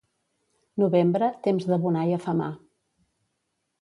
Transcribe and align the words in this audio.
Novembre, 0.83 1.29
temps 1.49 1.69
d'abonar 1.73 2.07
i 2.13 2.17
afemar. 2.17 2.51